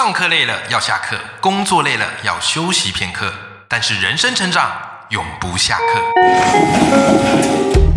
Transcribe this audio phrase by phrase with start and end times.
[0.00, 3.32] 上课累了要下课，工作累了要休息片刻，
[3.66, 4.70] 但是人生成长
[5.08, 6.00] 永不下课。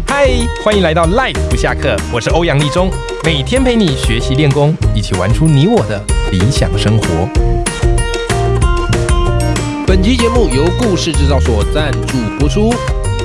[0.07, 0.27] 嗨，
[0.63, 2.89] 欢迎来到 Life 不下课，我是欧阳立中，
[3.23, 7.29] 每天陪你学习练功，一起玩出你我的理想生活。
[9.85, 12.73] 本期节目由故事制造所赞助播出。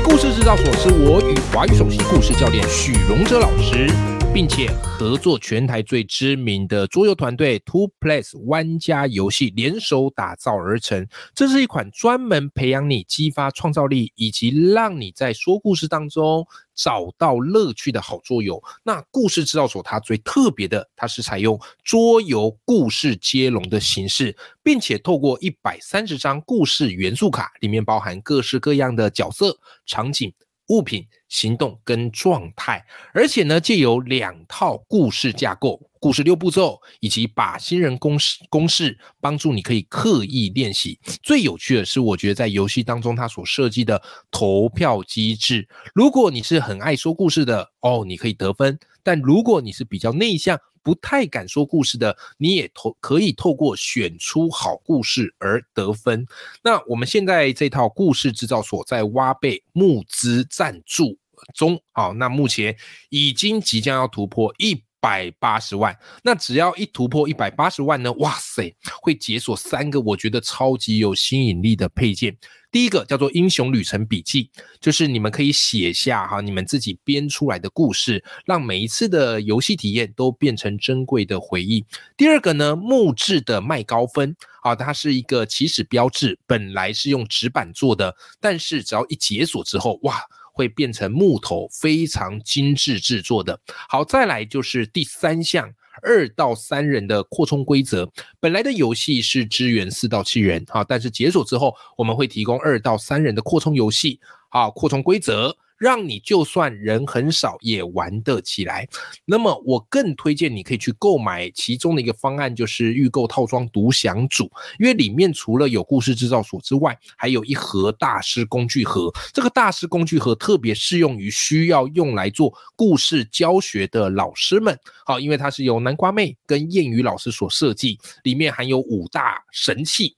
[0.05, 3.89] 故事制造所是我与华语首席故事教练许荣哲老师。
[4.37, 11.09] 并且合作全台最知名的桌游团队 Two Place 玩家游戏联手打造而成。
[11.35, 18.63] 这是一款专门培养你激发创造力，以及让你在说故事当中找到乐趣的好桌游。
[18.83, 30.31] 那故事制造所它最特别的，它是采用桌游故事接龙的形式，并且透过一百三十张故事元素卡，里面包含各式各样的角色、场景。
[30.69, 40.99] 物品、行动跟状态，而且呢，借由两套故事架构、故事六步骤以及把新人公式公式，帮助你可以刻意练习。
[41.23, 44.01] 最有趣的是，我觉得在游戏当中，它所设计的
[44.31, 56.25] 投票机制，如果你是很爱说故事的哦，你可以得分；但如果你是比较内向，不太敢说故事的，你也透可以透过选出好故事而得分。
[56.63, 61.19] 那我们现在这套故事制造所在挖贝募资赞助
[61.55, 62.77] 中，好，那目前
[63.11, 65.97] 已经即将要突破一百八十万。
[66.23, 72.37] 那只要一突破一百八十万呢，哇塞，会解锁三个我觉得超级有吸引力的配件。
[72.73, 81.87] 第一个叫做英雄旅程笔记，就是你们可以写下哈你们自己编出来的故事，让每一次的游戏体验都变成珍贵的回忆。
[82.19, 90.21] 第二个呢，木质的麦高分啊，它是一个起始标志，本来是用纸板做的，但是只要一解锁之后，哇，
[90.57, 93.61] 会变成木头，非常精致制作的。
[93.91, 95.71] 好，再来就是第三项。
[96.03, 98.07] 二到三人的扩充规则，
[98.39, 105.57] 本来的游戏是支援四到七人，啊，但是解锁之后，我们会提供二到三人的扩充游戏，啊，扩充规则。
[105.79, 108.89] 让你就算人很少也玩得起来。
[109.25, 119.13] 那么我更推荐你可以去购买其中的一个方案，就是预购套装独享组，因为里面除了有故事制造所之外，还有一盒大师工具盒。
[119.33, 124.79] 这个大师工具盒特别适用于需要用来做故事教学的老师们。
[125.05, 130.17] 好，因为它是由南瓜妹跟谚语老师所设计，里面含有五大神器、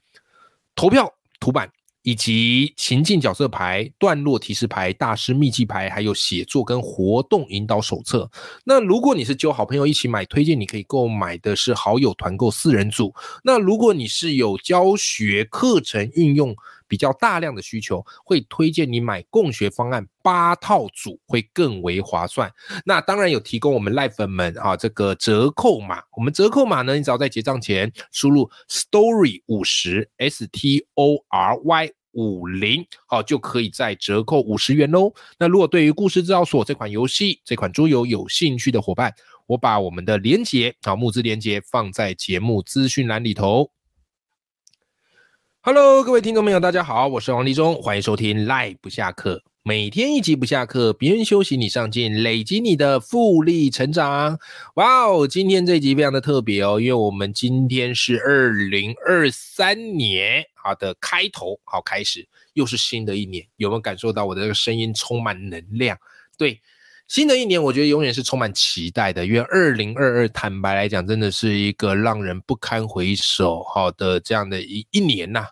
[0.74, 1.70] 投票图板。
[2.08, 8.30] 以及情境角色牌、段落提示牌、大师秘籍牌，还有写作跟活动引导手册。
[8.64, 13.14] 那如果你是揪好朋友一起买，推荐你可以购买的是好友团购四人组。
[13.44, 16.56] 那如果你是有教学课程运用
[16.88, 22.50] 比较大量的需求，会推荐你买共学方案八套组，会更为划算。
[22.84, 31.92] 那当然有提供我们赖粉们啊这个折扣码，我们折扣码呢，你只要在结账前输入 story 五十 s t o r y。
[32.12, 35.12] 五零好，就可以再折扣五十元喽。
[35.38, 39.14] 那如果对于故事制造所这款游戏、这款桌游有兴趣的伙伴，
[39.46, 43.70] 我把我们的链接啊募资链接放在节目资讯栏里头。
[45.70, 49.42] Hello，各位听众朋友，大家好，我是王立忠，欢迎收听赖不下课。
[49.62, 54.38] 每天一集不下课，别人休息你上进，累积你的复利成长。
[54.76, 65.98] 哇哦，今天这集非常的特别哦，因为我们今天是二零二三年好的开头，好开始，又是新的一年，有没有感受到我的这个声音充满能量？
[66.38, 66.58] 对，
[67.08, 75.46] 新的一年，我觉得永远是充满期待的，因为二零二二，坦白来讲，真的是一个让人不堪回首好的这样的一一年呐。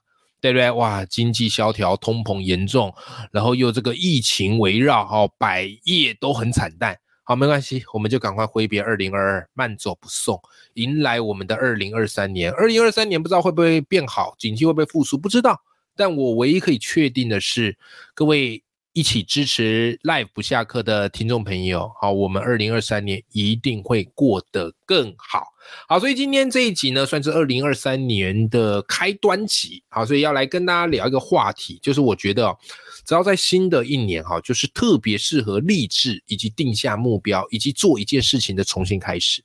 [0.53, 0.71] 对对？
[0.73, 2.95] 哇，经济萧条，通膨严重，
[3.31, 6.97] 然后又这个疫情围绕，哈，百业都很惨淡。
[7.23, 10.41] 好，没关系，我们就赶快挥别二零二二，慢走不送，
[10.75, 12.53] 迎来我们的二零二三年。
[12.53, 15.61] 二零二三年不知道会不会变好，景气会不会复苏，不知道。
[15.97, 17.77] 但我唯一可以确定的是，
[18.15, 18.63] 各位。
[18.97, 25.45] 一起支持 Live 不下课的听众朋友，好，我们二零二三年一定会过得更好，
[25.87, 32.57] 好，所以今天这一集呢，算是二零二三年的开端集，好，所以要来跟大家聊一个话题，就是我觉得，
[33.05, 39.45] 只要在新的一年，哈，就是特别适合励志以及定下目标以及做一件事情的重新开始。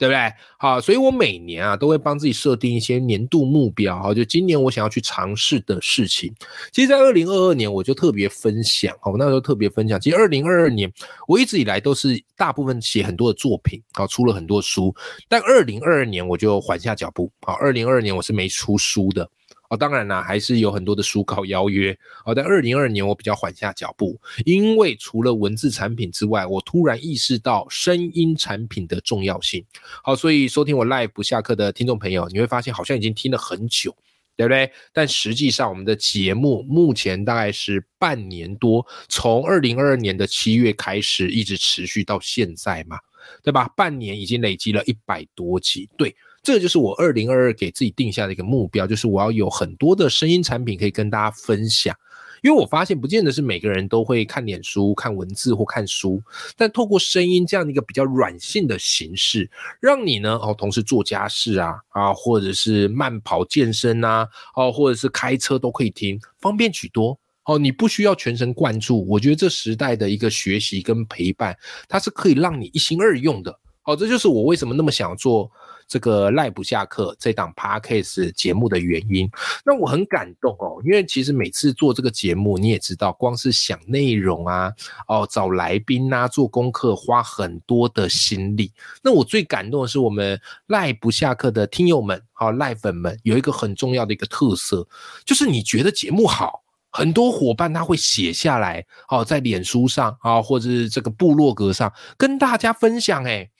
[0.00, 0.32] 对不对？
[0.56, 6.34] 好，所以我每年啊都会帮自己设定一些年度目标，哈，就今年我想要去尝试的事情。
[6.72, 10.00] 其实，在二零二二年，我就特别分享，好，我那时候特别分享。
[10.00, 10.90] 其实，二零二二年
[11.28, 14.94] 我一直以来都是大部分写很多的作品，好，出了很多书。
[15.28, 19.28] 但二零二二年我就缓下脚步，好，二零二二年我是没出书的。
[19.70, 21.96] 哦，当然啦，还是有很多的书稿邀约。
[22.24, 29.64] 哦，但二零二二年我比较缓下脚步，因为除了文字产品之外，我突然意识到声音产品的重要性。
[30.02, 33.96] 好，所以收听我 live 下课的听众朋友，你会发现好像已经听了很久，
[34.36, 34.68] 对不对？
[34.92, 42.98] 但实际上我们的节目目前大概是半年多，从二零二二年的七月开始，一直持续到现在嘛，
[43.40, 43.68] 对吧？
[43.76, 46.12] 半年已经累积了一百多集，对。
[46.42, 51.94] 这就是我二零二二给自己定下的一个目标，就是我要有很多的声音产品可以跟大家分享。
[52.42, 56.22] 因为我发现，不见得是每个人都会看脸书、看文字或看书，
[56.56, 64.26] 但透过声音这样的一个比较软性的形式，让你呢哦，同时做家事啊啊，或者是慢跑健身呐，
[64.56, 67.58] 哦，或者是开车都可以听，方便许多哦。
[67.58, 71.54] 你不需要全神贯注，我觉得这时代的一个学习跟陪伴，
[71.90, 73.54] 它是可以让你一心二用的。
[73.82, 75.50] 好，这就是我为什么那么想做。
[75.90, 79.28] 这个赖不下课这档 podcast 节目的原因，
[79.64, 84.72] 那我很感动哦，因为其实每次做这个节目，你也知道，光是想内容啊，
[85.08, 88.72] 哦，找来宾啊，做功课，花很多的心力。
[89.02, 94.86] 那我最感动的是，我们赖不下课的听友们，好赖粉们，有一个很重要的一个特色，
[95.24, 103.50] 就是你觉得节目好，很多伙伴他会写下来，哦，在脸书上啊，或者是这个部落格上跟大家分享，哎。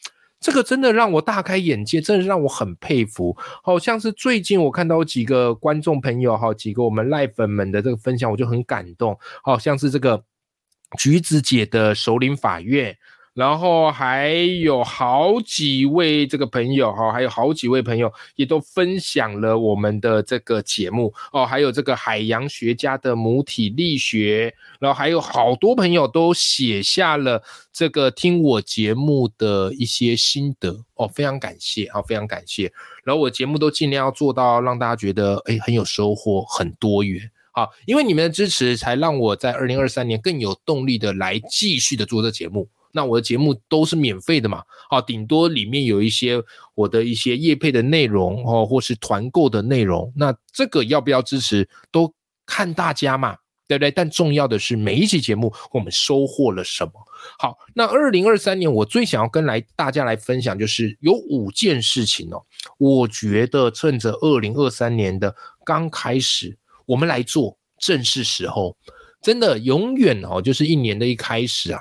[0.41, 3.37] 这个真的让我大开眼界，真的让我很佩服。
[3.63, 9.17] 好像是最近我看到几个观众朋友，哈，几个我们赖粉们的这个分享，我就很感动。
[9.43, 10.25] 好像是这个
[10.99, 12.97] 橘子姐的首领法院。
[13.33, 27.41] 然后还有好几位这个朋友哈，还有好几位朋友也都分享了我们的这个节目哦，还有这个海洋学家的母体力学，然后还有好多朋友都写下了
[27.73, 32.71] 这个听我节目的一些心得哦，非常感谢啊，非常感谢。
[33.05, 42.69] 然后我节目都尽量要做到让大家觉得哎很有收获，很多元好，因为你们的支持才让我在二零二三年更有动力的来继续的做这节目。
[42.93, 46.43] 那我的节目都是免费的嘛，啊，顶多里面有一些
[46.75, 52.13] 我的一些业配的内容哦，或是团购的内容，那这个要不要支持都
[52.45, 53.37] 看大家嘛，
[53.69, 53.91] 对不对？
[53.91, 56.93] 但重要的是每一期节目我们收获了什么？
[57.39, 62.43] 好，那二零二三年我最想要跟来大家来分享就是有五件事情哦，
[62.79, 65.35] 我觉得趁着二零二三年的
[65.65, 66.57] 刚开始，
[66.87, 68.77] 我们来做正是时候，
[69.23, 71.81] 真的永远哦，就是一年的一开始啊。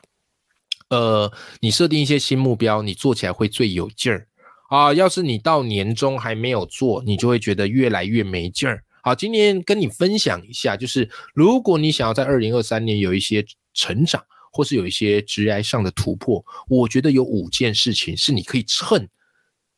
[0.90, 1.32] 呃，
[1.62, 4.28] 你设定一些新目标，你做起来会最有劲儿
[4.70, 4.94] 啊！
[4.94, 8.84] 要是你到年终还没有做，你就会觉得越来越没劲儿。
[9.02, 19.08] 好，今天跟你分享一下，就是如果你想要在二零二三年有一些成长，或是有一些职业上的突破，我觉得有五件事情是你可以趁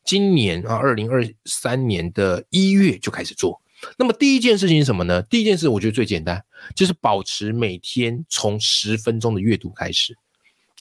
[0.04, 3.60] 今年啊，二零二三年的一月就开始做。
[3.98, 5.20] 那么第一件事情是什么呢？
[5.22, 6.42] 第一件事我觉得最简单，
[6.74, 10.16] 就是保持每天从十分钟的阅读开始。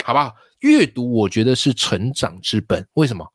[0.03, 0.33] 好不好？
[0.59, 2.85] 阅读我觉得是成长之本。
[2.93, 3.25] 为什么？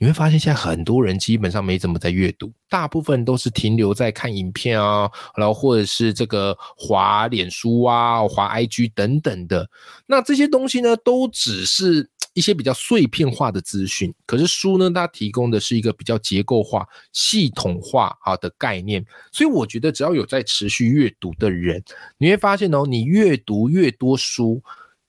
[0.00, 9.68] 你会发现现在很多人基本上没怎么在阅读，大部分都是停留在看影片啊，然后或者是这个滑脸书啊、滑 IG 等等的。
[10.06, 14.14] 那这些东西呢，都只是一些比较碎片化的资讯。
[14.24, 19.04] 可是书呢，它提供的是一个比较结构化、系统化啊的概念。
[19.32, 21.82] 所以我觉得，只要有在持续阅读的人，
[22.18, 24.62] 你会发现哦，你越读越多书。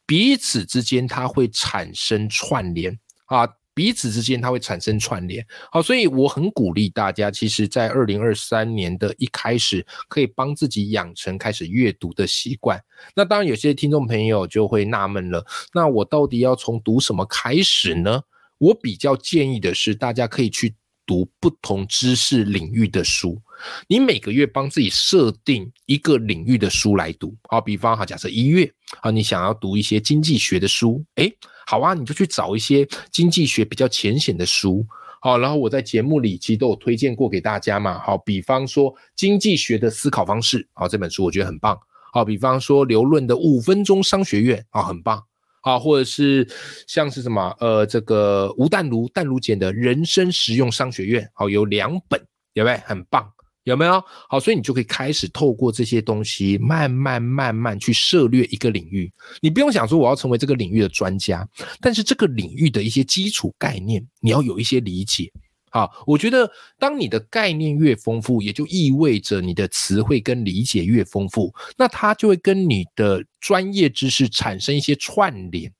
[0.09, 2.97] 彼此之间它会产生串联
[3.27, 5.45] 啊，彼此之间它会产生串联。
[5.71, 12.83] 好，所以我很鼓励大家，其实，在二零二三年的一开始，可以帮自己养成开始阅读的习惯。
[13.15, 18.23] 那当然，有些听众朋友就会纳闷了，那我到底要从读什么开始呢？
[18.57, 20.75] 我比较建议的是，大家可以去
[21.05, 23.39] 读不同知识领域的书。
[23.87, 31.31] 你每个月帮自己设定一个领域的书来读，好，比方哈，假设一月啊，你想要读一些经济学的书，诶，
[31.65, 34.85] 好啊，你就去找一些经济学比较浅显的书，
[35.21, 41.79] 好，然后我在节目里其实都有推荐过给大家嘛，好，比方说经济学的思考方式，好，这本书我觉得很棒，
[42.11, 45.23] 好，比方说刘润的五分钟商学院，啊，很棒，
[45.61, 46.47] 好，或者是
[46.87, 52.19] 像是什么，呃，这个吴淡如淡如简的人生实用商学院，好，有两本，
[52.53, 52.77] 对不对？
[52.85, 53.31] 很棒。
[53.65, 54.39] 有没有好？
[54.39, 59.11] 所以你就可以开始透过这些东西，慢慢慢慢去涉略一个领域。
[59.41, 61.47] 你不用想说我要成为这个领域的专家，
[61.79, 65.31] 但是这个领域的一些基础概念，你要有一些理解。
[65.71, 66.49] 好，我觉得
[66.79, 75.71] 当你的概念越丰富，也就意味着你的词汇跟理解越丰富，那它就会跟你的专业知识产生一些串联。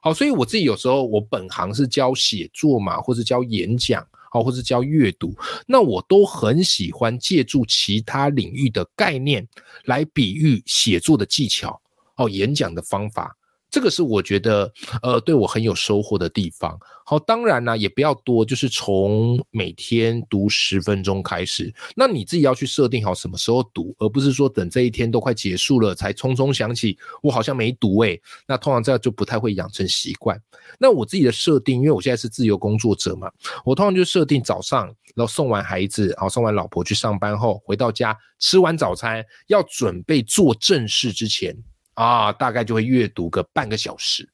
[0.00, 4.06] 好，所以我自己有时候我本行是教写作嘛，或者教演讲。
[4.32, 5.36] 好，或者教阅读，
[5.66, 9.46] 那我都很喜欢借助其他领域的概念
[9.84, 11.78] 来比喻写作的技巧，
[12.16, 13.36] 哦，演讲的方法。
[13.72, 14.70] 这个是我觉得，
[15.02, 16.78] 呃，对我很有收获的地方。
[17.06, 21.72] 好，当然呢，也不要多，就是从每天读十分钟开始。
[21.96, 28.20] 那你自己要去设定好什么时候读，而不是说等这一天都快结束了才匆匆想起我好像没读诶。
[28.46, 30.38] 那通常这样就不太会养成习惯。
[30.78, 33.32] 那我自己的设定，因为我现在是自由工作者嘛，
[33.64, 41.56] 我通常就设定早上，然后送完孩子，然后送完老婆去上班后，回到家吃完早餐，要准备做正事之前。
[41.94, 44.28] 啊，大概就会阅读个半个小时，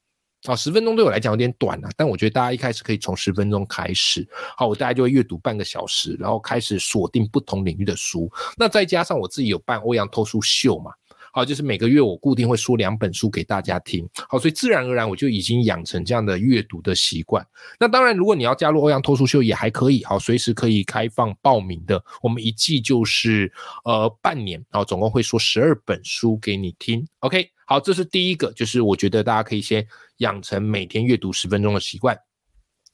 [0.44, 10.92] 啊，十分钟对我来讲有点短了，但我觉得大家一开始可以从十分钟开始，好，我大概就会阅读半个小时，然后开始锁定不同领域的书，那再加上我自己有办欧阳偷书秀嘛。
[11.38, 14.04] 好，就是每个月我固定会说两本书给大家听。
[14.28, 17.46] 好，所以自然而然我就已经养成这样的阅读的习惯。
[17.78, 22.02] 那当然，如果你要加入欧阳脱书秀也还可以，好，随时可以开放报名的。
[22.22, 23.52] 我们一季就是
[23.84, 27.06] 呃半年，然后总共会说十二本书给你听。
[27.20, 32.18] OK，好，这是第一个，就是我觉得大家可以先养成每天阅读十分钟的习惯。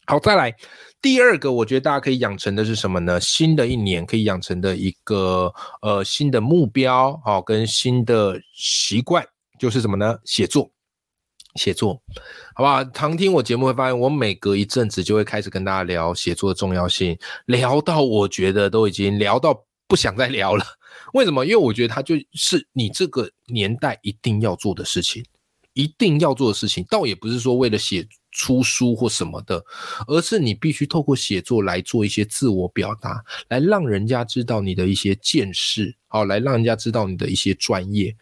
[0.06, 0.54] 好，再来
[1.00, 3.18] 第二个，我觉得大家可以养成的是什么呢？
[3.20, 9.26] 新的一年可以养成的一个呃新的目标，好，跟新的习惯
[9.58, 10.18] 就是什么呢？
[10.24, 10.70] 写作，
[11.54, 11.94] 写作，
[12.54, 12.84] 好不好？
[12.84, 19.58] 常听我节目会发现，我每隔一阵子就会开始跟大家聊写作的重要性，聊到我觉得都已经聊到
[19.88, 20.64] 不想再聊了。
[21.14, 21.46] 为什么？
[21.46, 25.24] 因为我觉得它就是你这个年代一定要做的事情，
[25.72, 28.06] 一定要做的事情，倒也不是说为了写。
[28.34, 29.64] 出书或什么的，
[30.06, 38.14] 而是你必须透过写作来做一些自我表达，来让人家知道你的一些见识，好，来让人家知道你的一些专业。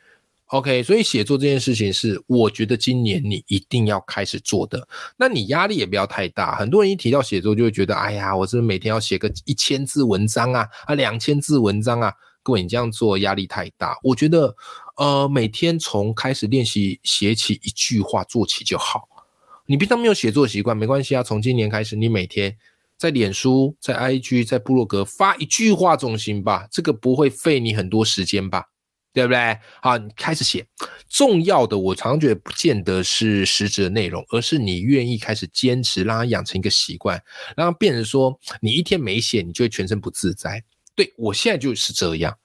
[0.48, 4.86] OK，所以写作这件事情是我觉得今年你一定要开始做的。
[5.16, 6.56] 那你压力也不要太大。
[6.56, 10.68] 很多人一提到写作，就会觉得，哎呀，我是不是每天要写个一千字文章啊？
[10.84, 12.12] 啊，两千字文章啊？
[12.42, 13.96] 各位，你这样做压力太大。
[14.02, 14.54] 我觉得，
[14.98, 19.08] 呃，每天从开始练习写起一句话做起就好。
[19.66, 21.22] 你平常没有写作习惯，没关系啊。
[21.22, 22.56] 从今年开始，你每天
[22.98, 26.66] 在脸书、在 IG、在部落格发一句话总行吧？
[26.70, 28.64] 这个不会费你很多时间吧？
[29.14, 29.58] 对不对？
[29.82, 30.66] 好，你开始写。
[31.08, 37.22] 重要的，我常常觉得不见得是实质的内容，而是你愿意开始坚持，让它养成一个习惯，
[37.56, 40.64] 让它变成说，你一天没写，你就会全身不自在。
[40.94, 42.36] 对我现在就是这样。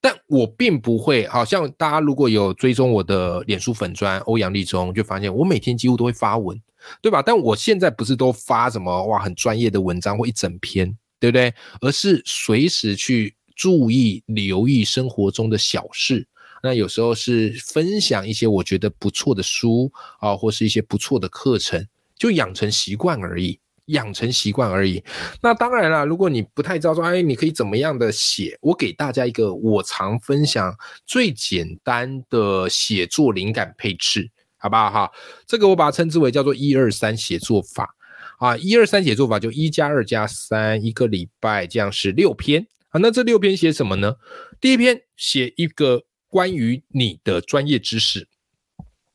[0.00, 6.60] 但我并不会，好像大家如果有追踪我的脸书粉砖欧阳立中，就发现我每天几乎都会发文，
[7.02, 7.20] 对吧？
[7.20, 11.52] 但我现在不是都发什么哇很专业的文章或一整篇，对不对？
[11.80, 16.26] 而是随时去注意、留意生活中的小事。
[16.62, 21.86] 那有时候是分享一些我觉得不错的书啊，或是一些不错的课程，
[22.16, 23.58] 就养成习惯而已。
[23.86, 25.02] 养成习惯而已。
[25.40, 28.56] 那当然了，如果你不太知道说，哎，你可以怎么样的写？
[28.60, 30.74] 我给大家一个我常分享
[31.04, 35.10] 最简单的写作灵感配置，好不好哈？
[35.46, 37.94] 这个我把它称之为叫做一二三写作法
[38.38, 38.56] 啊。
[38.56, 42.98] 一二三写作法就一加二加三，一个礼拜这样是六篇啊。
[43.00, 44.16] 那这六篇写什么呢？
[44.60, 48.26] 第一篇写一个关于你的专业知识，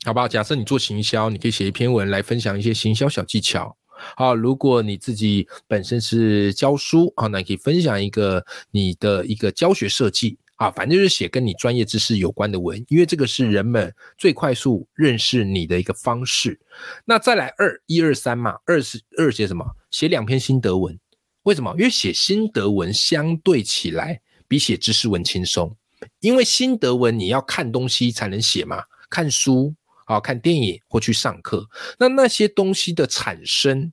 [0.06, 0.28] 好不好？
[0.28, 3.75] 假设你做行销，你可以写一篇文来分享一些行销小技巧。
[4.15, 16.60] 好，如果你自己本身是教书啊，那你可以分享一个你的一个教学设计啊，反正就是写跟你专业知识有关的文，因为这个是人们最快速认识你的一个方式。
[17.05, 19.65] 那再来二一二三嘛，二是二写什么？
[19.89, 21.00] 写两篇心得文。
[21.43, 21.74] 为什么？
[21.77, 25.75] 因为写心得文相对起来比写知识文轻松，
[26.20, 29.74] 因为心得文你要看东西才能写嘛，看书。
[30.12, 31.65] 啊，看电影或去上课，
[31.98, 33.91] 那那些东西的产生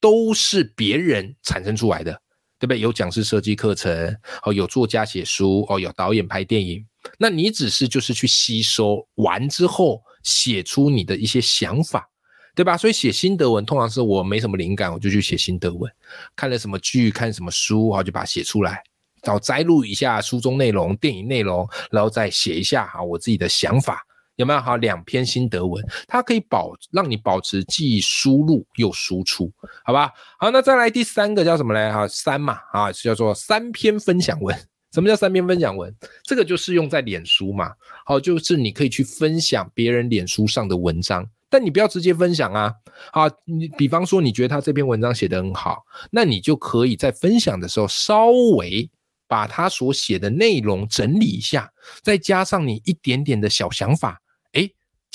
[0.00, 2.12] 都是别人产生出来的，
[2.58, 2.80] 对不对？
[2.80, 6.86] 有讲师设计课程，哦，有作家写书，哦，有导演拍电影，
[7.18, 12.06] 那你只是就是去吸收完之后，写出你的一些想法，
[12.54, 12.76] 对吧？
[12.76, 15.90] 所以写心得文通常是我没什么灵感，我就去写心得文，
[16.36, 18.82] 看了什么剧，看什么书，然后就把它写出来，
[19.22, 24.04] 然后摘录一下书中内容、电影内容，然后再写一下哈我自己的想法。
[24.38, 25.84] 有没有好两篇心得文？
[26.06, 29.52] 它可以保让你保持既输入又输出，
[29.84, 30.12] 好吧？
[30.38, 31.92] 好，那再来第三个叫什么嘞？
[31.92, 34.56] 哈，三嘛，啊，叫做三篇分享文。
[34.92, 35.92] 什么叫三篇分享文？
[36.22, 37.72] 这个就是用在脸书嘛。
[38.06, 42.72] 好，就是你可以去分享别人脸书上的文章，但你不要直接分享啊。
[43.12, 48.88] 好，你比方说你觉得他这篇文章写得很好，那你就可以在分享的时候稍微
[49.26, 51.70] 把他所写的内容整理一下，
[52.02, 54.18] 再加上你一点点的小想法。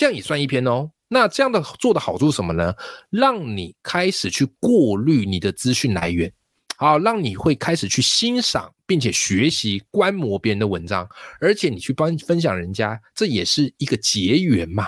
[0.04, 0.92] 这样也算一篇哦。
[1.08, 2.76] 那这样的做的好处是什么呢？
[3.10, 6.30] 让你开始去过滤你的资讯来源。
[6.76, 11.08] 好，让你会开始去欣赏并且学习观摩别人的文章，
[11.40, 14.88] 而且你去帮分享人家，这也是一个结缘嘛，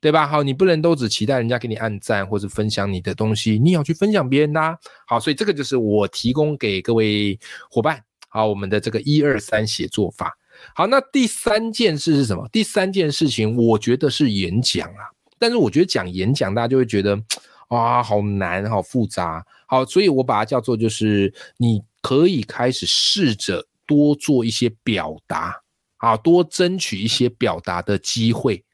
[0.00, 0.24] 对吧？
[0.24, 4.78] 好，你不能都只期待人家给你按赞或者分享你的东西，你要去分享别人的。
[5.08, 7.36] 好，所以这个就是我提供给各位
[7.68, 10.32] 伙伴，好，我们的这个一二三写作法。
[10.74, 12.48] 好，那第三件事是什么？
[12.52, 15.10] 第三件事情，我觉得是演讲啊。
[15.38, 17.20] 但是我觉得讲演讲，大家就会觉得
[17.68, 19.44] 啊，好难，好复杂。
[19.66, 25.60] 好，所以我把它叫做，就是你可以开始试着多做一些表达，
[25.98, 28.64] 啊，多争取一些表达的机会。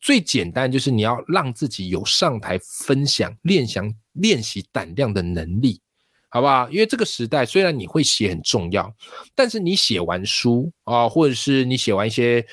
[0.00, 5.80] 最简单就是你要让自己有上台分享、练想练习胆量的能力。
[6.32, 6.70] 好不好？
[6.70, 8.94] 因为这个时代虽然你会写很重要，
[9.34, 12.46] 但是你写完书啊，或者是你写完一些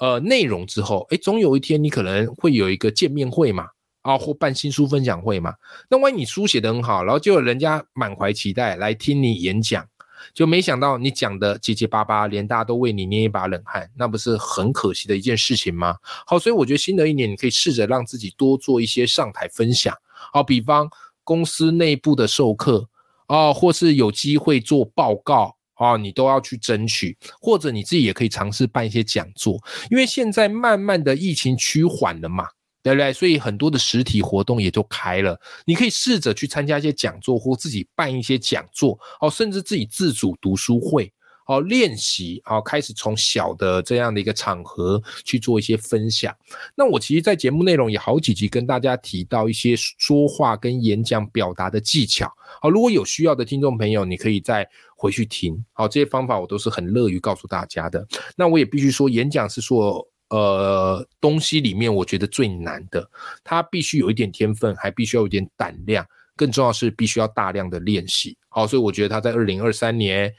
[0.00, 3.68] 呃内容之后，哎，总有一天你可能会有一个见面会嘛，
[4.02, 5.54] 啊，或办新书分享会嘛。
[5.88, 9.86] 那万一你书写得很好，然后就有人家满怀期待来听你演讲，
[10.34, 15.94] 就没想到你讲的结结巴巴，连大家都为你捏一把冷汗，那不是很可惜的一件事情吗？
[16.26, 19.96] 好，所以我觉得新的一年你可以试着让自己多做一些上台分享，
[20.32, 20.90] 好，比方
[21.22, 22.88] 公司内部的授课。
[23.30, 29.56] 哦，或是有机会做报告啊，你都要去争取，或者你自己也可以尝试办一些讲座，
[29.88, 32.44] 因为现在慢慢的疫情趋缓了嘛，
[32.82, 33.12] 对不对？
[33.12, 41.12] 所以很多的实体活动也就开了，你可以试着去参加一些讲座，或自己办一些讲座，哦，甚至自己自主读书会。
[41.50, 46.32] 哦练习，好开始从小的这样的一个场合去做一些分享。
[46.76, 52.32] 那我其实，在节目内容也好几集跟大家提到一些说话跟演讲表达的技巧。
[52.60, 54.64] 好，如果有需要的听众朋友，你可以再
[54.94, 55.64] 回去听。
[55.72, 58.06] 好，这些方法我都是很乐于告诉大家的。
[58.36, 63.10] 那我也必须说，演讲是说，呃，东西里面我觉得最难的，
[63.42, 66.06] 它必须有一点天分，还必须要有一点胆量。
[66.36, 70.34] 更重要是必须要大量的练习，好，所以我觉得他在二零二三年，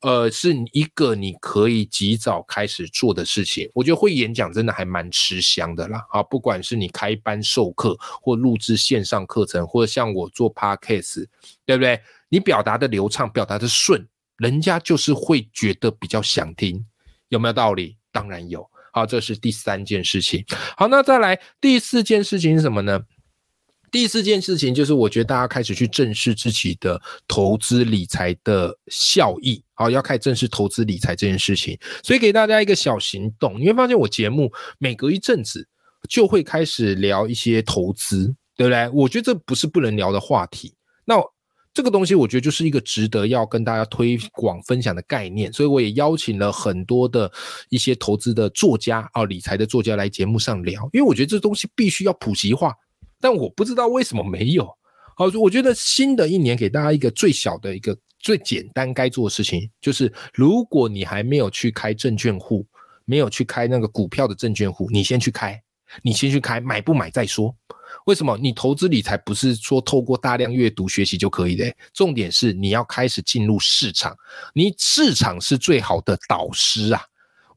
[0.00, 3.70] 呃，是一个你可以及早开始做的事情。
[3.74, 11.26] 我觉得会演讲真的还蛮吃香的啦，啊，不管是你开班授课，或录制线上课程，或者像我做 podcast，
[11.66, 12.00] 对不对？
[12.30, 16.84] 你表达的流畅，表达的顺，人家就是会觉得比较想听，
[17.28, 17.98] 有没有道理？
[18.10, 18.66] 当然有。
[18.92, 20.44] 好，这是第三件事情。
[20.76, 23.00] 好，那再来第四件事情是什么呢？
[23.90, 31.78] 第四件事情就是，我觉得大家开始去正视自己的投资理财的效益，好，要开始正视投资理财这件事情。
[32.02, 35.66] 所以给大家一个小行动，你会发现我节目每隔一阵子
[36.08, 38.88] 就会开始聊一些投资，对不对？
[38.90, 40.72] 我觉得这不是不能聊的话题。
[41.04, 41.16] 那
[41.72, 47.30] 这个东西我觉得就是一个值得要跟大家推广分享的概念，所以我也邀请了很多的
[47.68, 52.74] 一些投资的作家啊，理财的作家来节目上聊，因为我觉得这东西必须要普及化。
[53.20, 54.64] 但我不知道为什么没有。
[55.16, 62.66] 好，我觉得新的一年给大家一个最小的一个最简单该做的事情，就是如果你还没有去开证券户，
[63.04, 65.62] 没有去开那个股票的证券户，你先去开，
[66.02, 67.54] 你先去开，买不买再说。
[68.06, 68.38] 为什么？
[68.38, 74.16] 你投资理财不是说透过大量阅读学习就可以的，重点是你要开始进入市场，
[74.54, 77.02] 你市场是最好的导师啊。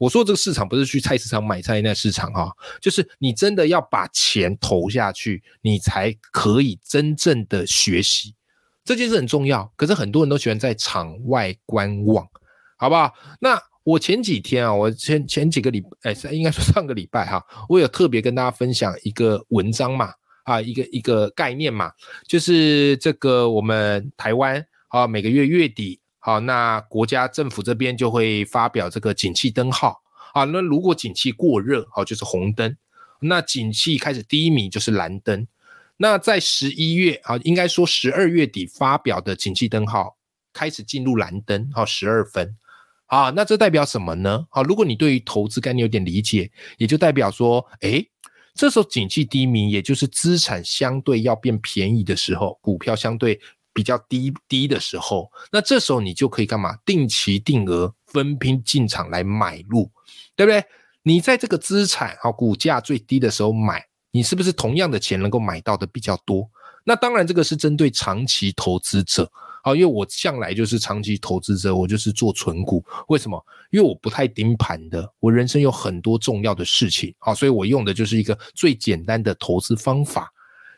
[0.04, 8.36] 我说这个市场不是去菜市场买菜那市场哈，就是你真的要把钱投下去，你才可以真正的学习，
[8.84, 9.72] 这件事很重要。
[9.78, 12.28] 可是很多人都喜欢在场外观望，
[12.76, 13.14] 好不好？
[13.40, 20.12] 那我前几天啊，我前前几个礼哎，应该说上个礼拜哈，我有特别跟大家分享一个文章嘛，
[20.44, 21.90] 啊，一个一个概念嘛，
[22.28, 26.02] 就是这个我们台湾啊，每个月月底。
[26.26, 30.02] 好，那国家政府这边就会发表这个景气灯号
[30.34, 30.46] 啊。
[30.46, 32.72] 那如果景气过热，好就是红灯；
[33.20, 35.46] 那景气开始低迷就是蓝灯。
[35.98, 40.16] 那在十一月啊，应该说十二月底发表的景气灯号
[40.54, 42.56] 开始进入蓝灯，好十二分。
[43.08, 44.48] 啊，那这代表什么呢？
[44.50, 48.02] 好，如果你对于投资概念有点理解，也就代表说，哎，
[48.56, 53.42] 这时候景气低迷，也就是资产相对要变便宜的时候，股票相对。
[53.74, 56.78] 比较低低的时候，那这时候你就可以干嘛？
[56.86, 59.90] 定期定额分批进场来买入，
[60.36, 60.64] 对不对？
[61.02, 66.50] 你在这个资产啊股价最低的时候买，你是不是同样的钱能够买到的比较多？
[66.86, 69.30] 那当然，这个是针对长期投资者
[69.64, 72.84] 啊，因为我向来就是长期投资者，我就是做存股。
[73.08, 73.44] 为什么？
[73.72, 80.32] 因为我不太盯盘的，我人生有很多重要的事情啊，所以我用的就是一个最简单的投资方法，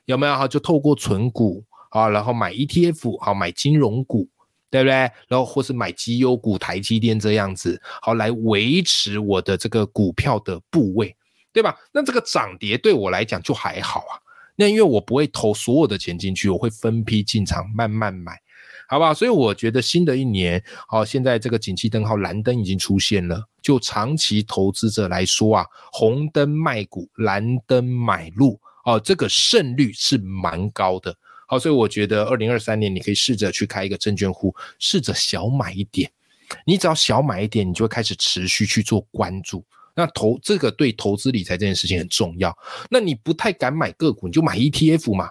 [0.06, 0.36] 有没有？
[0.36, 1.64] 哈，就透过存股。
[1.96, 4.28] 啊，然后买 ETF，好买金融股，
[4.70, 4.94] 对不对？
[5.30, 11.16] 然后或是买绩优股，台积电这样子，好来维持我的这个股票的部位，
[11.54, 11.74] 对吧？
[11.94, 14.20] 那这个涨跌对我来讲就还好啊。
[14.58, 18.38] 那因为我不会投所有的钱进去，我会分批进场，慢慢买。
[18.88, 19.14] 好不好？
[19.14, 23.44] 所以我觉得新的一年，好，现在这个景气灯号蓝灯已经出现了。
[23.62, 31.16] 就长期投资者来说啊，红灯卖股，蓝灯买入，哦，这个胜率是蛮高的。
[31.48, 36.12] 好，所以我觉得二零二三年你可以试着去开一个证券户，试着小买一点。
[36.66, 39.64] 你只要小买一点，你就会开始持续去做关注。
[39.96, 42.56] 那投这个对投资理财这件事情很重要。
[42.90, 45.30] 那你不太敢买个股，你就买 ETF 嘛，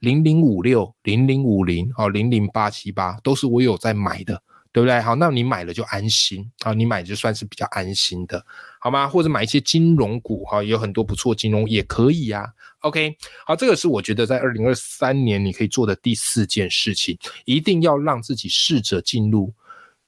[0.00, 4.42] 零零五六、零零五零、哦零零八七八都是我有在买的，
[4.74, 5.00] 对不对？
[5.00, 8.44] 好，那你买了就安心啊，你买就算是比较安心的，
[8.80, 9.08] 好吗？
[9.08, 12.52] 或者买一些金融股哈，有很多不错金融也可以呀。
[12.80, 19.54] OK，好，这个是我觉得在二零二三年你可以做的第四件事情，一定要让自己试着进入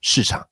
[0.00, 0.46] 市场。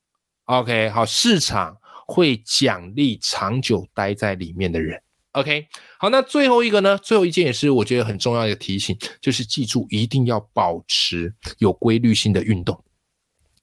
[0.44, 1.76] OK，好，市场。
[2.06, 5.00] 会奖励长久待在里面的人。
[5.32, 5.66] OK，
[5.98, 6.98] 好，那最后一个呢？
[6.98, 12.78] 最后一件也是我觉得很重要的提醒，就是记住一定要保持有规律性的运动。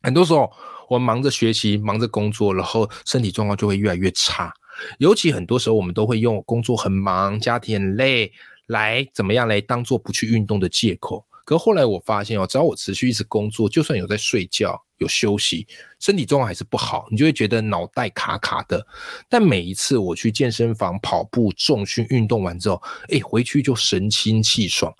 [0.02, 0.52] 很多时候
[0.90, 4.54] 我们忙着学习、忙着工作，然后身体状况就会越来越差。
[5.00, 8.32] 尤其很多时候我们都会用工作很忙、家庭很累
[8.68, 11.26] 来怎么样来当做不去运动的借口。
[11.44, 15.68] 可后来我发现哦，只要我持续一直工作，就算有在睡觉、有休息，
[16.00, 18.86] 身体状况还是不好，你就会觉得脑袋卡卡的。
[19.28, 24.94] 但每一次我去健身房跑步、重训运动完之后，哎，回去就神清气爽。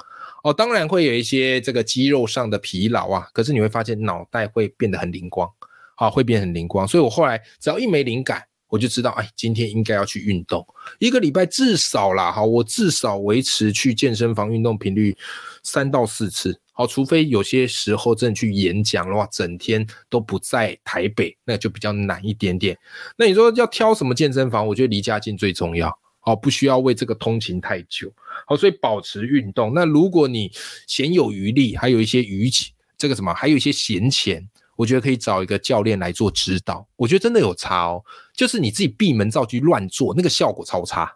[0.44, 5.50] 哦，当然会有一些这个肌肉上的疲劳啊，可是你会发现脑袋会变得很灵光，
[5.96, 6.88] 好，会变很灵光。
[6.88, 8.44] 所以我后来只要一没灵感。
[8.72, 10.66] 我就知道，哎，今天应该要去运动，
[10.98, 15.14] 一个礼拜至少啦，哈，我至少维持去健身房运动频率
[15.62, 22.78] 三到四次，好，除非有些时候真的去演讲的话，整天都不在台北，那就比较难一点点。
[23.18, 24.66] 那你说要挑什么健身房？
[24.66, 28.10] 我觉得离家近最重要，好，不需要为这个通勤太久，
[28.48, 29.74] 好，所以保持运动。
[29.74, 30.50] 那如果你
[30.88, 34.48] 闲有余力，还有一些余钱，这个什么，还有一些闲钱。
[34.78, 38.04] 我觉得可以找一个教练来做指导，我觉得真的有差哦。
[38.34, 41.16] 就是你自己闭门造句乱做，那个效果超差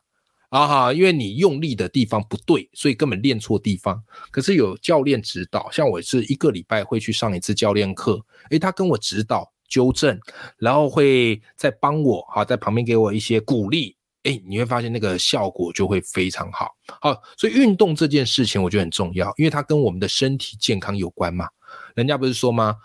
[0.49, 4.03] 啊哈，因为你用力的地方不对，所以根本练错地方。
[4.29, 10.19] 可是有教练指导，像我是一个礼拜会去上一次教练课，诶，他跟我指导纠正，
[10.57, 16.75] 然后会再帮我哈，在旁边给我一些鼓励，诶，你会发现那个效果就会非常好。
[16.99, 21.47] 好，所以运动这件事情我觉得很重要，因为它跟我们的身体健康有关嘛。
[21.95, 22.75] 人家不是说吗？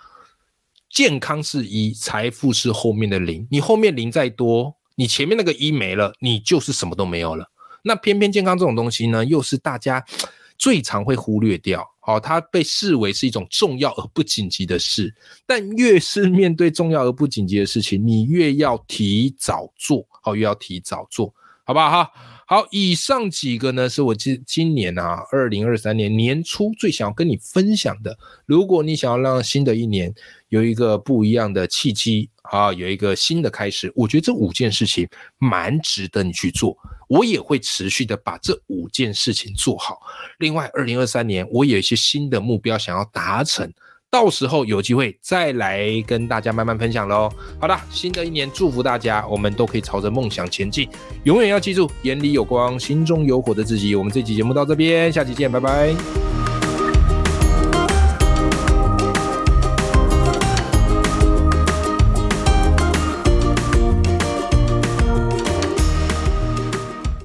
[0.89, 3.47] 健康是一，财富是后面的零。
[3.51, 7.47] 你后面零再多，你前面那个一没了，你就是什么都没有了。
[7.85, 10.05] 那偏偏健康这种东西呢，又是大家
[10.59, 11.87] 最常会忽略掉。
[12.11, 15.15] 好，它被视为是一种重要而不紧急的事。
[15.47, 21.33] 但越是面对重要而不紧急的事情，你越要提早做好，越要提早做，
[21.65, 21.89] 好不好？
[21.89, 22.11] 哈。
[22.51, 28.19] 好，以上几个呢，是我今今年啊，二零二三年年初最想要跟你分享的。
[28.45, 30.13] 如果你想要让新的一年
[30.49, 35.09] 有一个不一样的契机啊，有一个新的开始，我觉得这五件事情
[35.39, 36.77] 蛮值得你去做。
[37.07, 40.01] 我也会持续的把这五件事情做好。
[40.41, 43.73] 另外，二零二三年我有一些新的目标想要达成。
[44.11, 47.31] 到时候有机会再来跟大家慢慢分享喽。
[47.61, 50.89] 好的，新的一年祝福大家，我们都可以朝着梦想前进。
[51.25, 53.95] 永远要记住，眼里有光，心中有火的自己。
[53.95, 56.30] 我们这期节目到这边，下期见，拜拜。